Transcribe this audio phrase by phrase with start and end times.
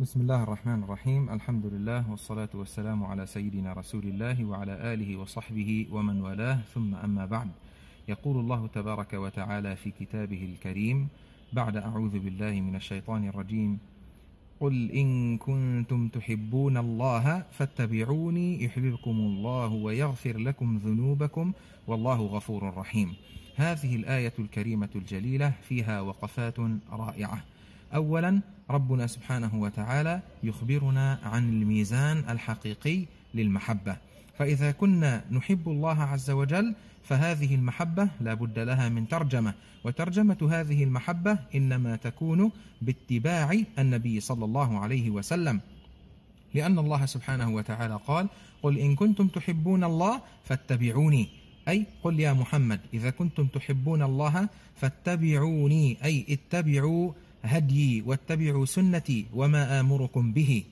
[0.00, 1.30] بسم الله الرحمن الرحيم.
[1.30, 6.58] الحمد لله والصلاة والسلام على سيدنا رسول الله وعلى آله وصحبه ومن والاه.
[6.74, 7.48] ثم أما بعد.
[8.08, 11.08] يقول الله تبارك وتعالى في كتابه الكريم
[11.52, 13.78] بعد أعوذ بالله من الشيطان الرجيم
[14.60, 21.52] قل إن كنتم تحبون الله فاتبعوني يحببكم الله ويغفر لكم ذنوبكم
[21.86, 23.14] والله غفور رحيم.
[23.56, 26.58] هذه الآية الكريمة الجليلة فيها وقفات
[26.92, 27.55] رائعة.
[27.94, 28.40] أولا
[28.70, 33.96] ربنا سبحانه وتعالى يخبرنا عن الميزان الحقيقي للمحبة.
[34.38, 36.74] فإذا كنا نحب الله عز وجل
[37.04, 39.54] فهذه المحبة لا بد لها من ترجمة.
[39.84, 42.50] وترجمة هذه المحبة إنما تكون
[42.82, 45.60] باتباع النبي صلى الله عليه وسلم.
[46.54, 48.28] لأن الله سبحانه وتعالى قال
[48.62, 51.28] قل إن كنتم تحبون الله فاتبعوني.
[51.68, 55.98] أي قل يا محمد إذا كنتم تحبون الله فاتبعوني.
[56.04, 57.12] أي اتبعوا
[57.46, 60.64] هديي واتبعوا سنتي وما آمركم به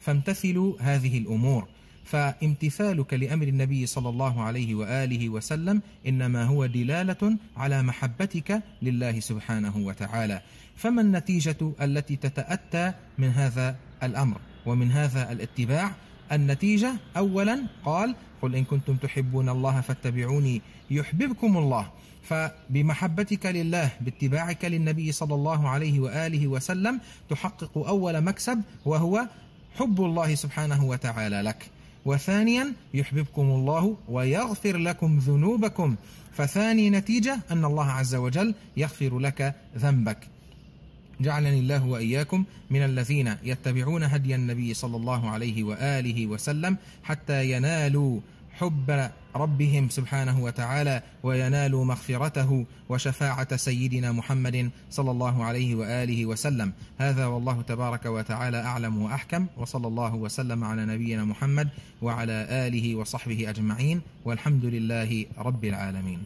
[0.00, 1.68] فامتثلوا هذه الأمور.
[2.04, 9.76] فامتثالك لأمر النبي صلى الله عليه وآله وسلم إنما هو دلالة على محبتك لله سبحانه
[9.76, 10.42] وتعالى.
[10.76, 15.94] فما النتيجة التي تتأتى من هذا الأمر؟ ومن هذا الاتباع؟
[16.32, 21.86] النتيجة أولا قال قل إن كنتم تحبون الله فاتبعوني يحببكم الله.
[22.22, 29.26] فبمحبتك لله باتباعك للنبي صلى الله عليه وآله وسلم تحقق أول مكسب وهو
[29.78, 31.70] حب الله سبحانه وتعالى لك.
[32.04, 35.96] وثانيا يحببكم الله ويغفر لكم ذنوبكم.
[36.32, 40.18] فثاني نتيجة أن الله عز وجل يغفر لك ذنبك.
[41.20, 48.20] جعلني الله وإياكم من الذين يتبعون هدي النبي صلى الله عليه وآله وسلم حتى ينالوا
[48.52, 56.72] حب ربهم سبحانه وتعالى وينالوا مغفرته وشفاعة سيدنا محمد صلى الله عليه وآله وسلم.
[56.98, 61.68] هذا والله تبارك وتعالى أعلم وأحكم وصلى الله وسلم على نبينا محمد
[62.02, 66.18] وعلى آله وصحبه أجمعين والحمد لله رب العالمين.